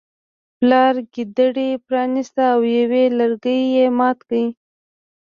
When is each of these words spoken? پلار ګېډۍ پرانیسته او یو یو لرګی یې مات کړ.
پلار 0.57 0.95
ګېډۍ 1.13 1.71
پرانیسته 1.85 2.43
او 2.53 2.61
یو 2.75 2.89
یو 3.01 3.15
لرګی 3.19 3.59
یې 3.75 3.85
مات 3.97 4.19
کړ. 4.29 4.33